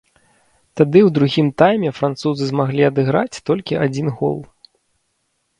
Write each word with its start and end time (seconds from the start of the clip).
Тады 0.79 0.99
ў 1.07 1.09
другім 1.17 1.51
тайме 1.63 1.91
французы 1.99 2.43
змаглі 2.53 2.87
адыграць 2.89 3.41
толькі 3.51 3.79
адзін 3.85 4.07
гол. 4.17 4.37